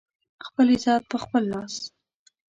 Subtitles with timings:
[0.45, 1.75] خپل عزت په خپل لاس